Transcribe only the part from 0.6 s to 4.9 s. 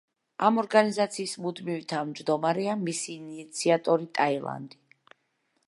ორგანიზაციის მუდმივი თავმჯდომარეა მისი ინიციატორი ტაილანდი.